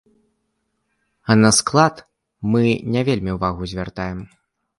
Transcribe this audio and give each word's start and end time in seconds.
А 1.21 1.31
на 1.41 1.51
склад 1.57 1.95
мы 2.55 2.63
не 2.97 3.05
вельмі 3.11 3.31
ўвагу 3.37 3.61
звяртаем. 3.75 4.19